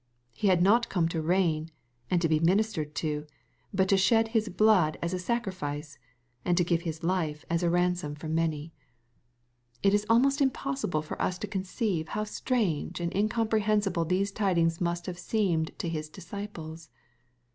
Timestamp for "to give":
6.57-6.81